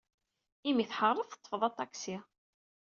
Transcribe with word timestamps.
Imi 0.69 0.81
ay 0.83 0.87
tḥared, 0.89 1.29
teḍḍfed 1.43 1.63
aṭaksi. 1.69 2.17